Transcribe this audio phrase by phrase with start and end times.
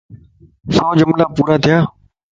[0.75, 1.77] سوجملا پورا ٿيا؟